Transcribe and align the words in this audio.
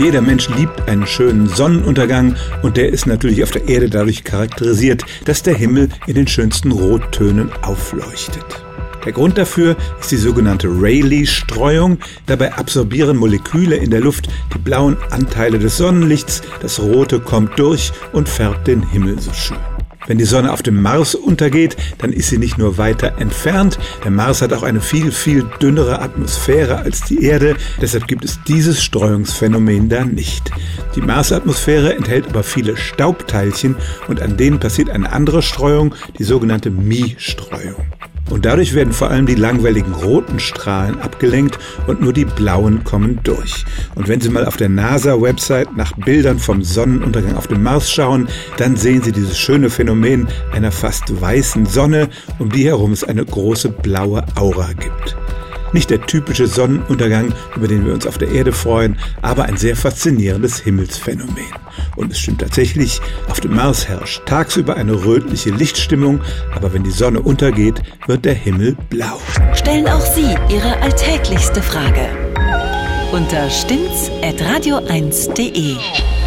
Jeder 0.00 0.22
Mensch 0.22 0.48
liebt 0.56 0.88
einen 0.88 1.06
schönen 1.06 1.46
Sonnenuntergang 1.46 2.34
und 2.62 2.78
der 2.78 2.88
ist 2.88 3.06
natürlich 3.06 3.42
auf 3.42 3.50
der 3.50 3.68
Erde 3.68 3.90
dadurch 3.90 4.24
charakterisiert, 4.24 5.04
dass 5.26 5.42
der 5.42 5.54
Himmel 5.54 5.90
in 6.06 6.14
den 6.14 6.26
schönsten 6.26 6.72
Rottönen 6.72 7.52
aufleuchtet. 7.60 8.64
Der 9.04 9.12
Grund 9.12 9.36
dafür 9.36 9.76
ist 10.00 10.10
die 10.10 10.16
sogenannte 10.16 10.68
Rayleigh-Streuung. 10.68 11.98
Dabei 12.24 12.54
absorbieren 12.54 13.18
Moleküle 13.18 13.76
in 13.76 13.90
der 13.90 14.00
Luft 14.00 14.28
die 14.54 14.58
blauen 14.58 14.96
Anteile 15.10 15.58
des 15.58 15.76
Sonnenlichts, 15.76 16.40
das 16.62 16.80
Rote 16.80 17.20
kommt 17.20 17.58
durch 17.58 17.92
und 18.12 18.26
färbt 18.26 18.68
den 18.68 18.82
Himmel 18.82 19.20
so 19.20 19.34
schön. 19.34 19.58
Wenn 20.10 20.18
die 20.18 20.24
Sonne 20.24 20.52
auf 20.52 20.64
dem 20.64 20.82
Mars 20.82 21.14
untergeht, 21.14 21.76
dann 21.98 22.12
ist 22.12 22.30
sie 22.30 22.38
nicht 22.38 22.58
nur 22.58 22.78
weiter 22.78 23.18
entfernt, 23.18 23.78
der 24.02 24.10
Mars 24.10 24.42
hat 24.42 24.52
auch 24.52 24.64
eine 24.64 24.80
viel, 24.80 25.12
viel 25.12 25.44
dünnere 25.62 26.02
Atmosphäre 26.02 26.78
als 26.78 27.02
die 27.02 27.22
Erde, 27.22 27.54
deshalb 27.80 28.08
gibt 28.08 28.24
es 28.24 28.40
dieses 28.42 28.82
Streuungsphänomen 28.82 29.88
da 29.88 30.04
nicht. 30.04 30.50
Die 30.96 31.00
Marsatmosphäre 31.00 31.94
enthält 31.94 32.26
aber 32.26 32.42
viele 32.42 32.76
Staubteilchen 32.76 33.76
und 34.08 34.20
an 34.20 34.36
denen 34.36 34.58
passiert 34.58 34.90
eine 34.90 35.12
andere 35.12 35.42
Streuung, 35.42 35.94
die 36.18 36.24
sogenannte 36.24 36.70
Mi-Streuung. 36.70 37.86
Und 38.30 38.46
dadurch 38.46 38.74
werden 38.74 38.92
vor 38.92 39.10
allem 39.10 39.26
die 39.26 39.34
langwelligen 39.34 39.92
roten 39.92 40.38
Strahlen 40.38 41.00
abgelenkt 41.00 41.58
und 41.86 42.00
nur 42.00 42.12
die 42.12 42.24
blauen 42.24 42.84
kommen 42.84 43.20
durch. 43.24 43.64
Und 43.94 44.08
wenn 44.08 44.20
Sie 44.20 44.30
mal 44.30 44.46
auf 44.46 44.56
der 44.56 44.68
NASA-Website 44.68 45.76
nach 45.76 45.92
Bildern 45.92 46.38
vom 46.38 46.62
Sonnenuntergang 46.62 47.36
auf 47.36 47.48
dem 47.48 47.62
Mars 47.62 47.90
schauen, 47.90 48.28
dann 48.56 48.76
sehen 48.76 49.02
Sie 49.02 49.12
dieses 49.12 49.38
schöne 49.38 49.68
Phänomen 49.68 50.28
einer 50.52 50.72
fast 50.72 51.20
weißen 51.20 51.66
Sonne, 51.66 52.08
um 52.38 52.50
die 52.50 52.64
herum 52.64 52.92
es 52.92 53.04
eine 53.04 53.24
große 53.24 53.68
blaue 53.68 54.24
Aura 54.36 54.72
gibt. 54.72 55.16
Nicht 55.72 55.90
der 55.90 56.00
typische 56.02 56.46
Sonnenuntergang, 56.46 57.32
über 57.56 57.68
den 57.68 57.84
wir 57.84 57.92
uns 57.92 58.06
auf 58.06 58.18
der 58.18 58.30
Erde 58.30 58.52
freuen, 58.52 58.96
aber 59.22 59.44
ein 59.44 59.56
sehr 59.56 59.76
faszinierendes 59.76 60.60
Himmelsphänomen. 60.60 61.46
Und 61.96 62.12
es 62.12 62.18
stimmt 62.18 62.40
tatsächlich, 62.40 63.00
auf 63.28 63.40
dem 63.40 63.54
Mars 63.54 63.88
herrscht 63.88 64.22
tagsüber 64.26 64.76
eine 64.76 65.04
rötliche 65.04 65.50
Lichtstimmung, 65.50 66.20
aber 66.54 66.72
wenn 66.72 66.84
die 66.84 66.90
Sonne 66.90 67.20
untergeht, 67.20 67.82
wird 68.06 68.24
der 68.24 68.34
Himmel 68.34 68.76
blau. 68.88 69.20
Stellen 69.54 69.86
auch 69.86 70.00
Sie 70.00 70.34
Ihre 70.48 70.80
alltäglichste 70.82 71.62
Frage 71.62 72.08
unter 73.12 73.50
stimmt's 73.50 74.10
at 74.22 74.40
radio1.de. 74.40 76.19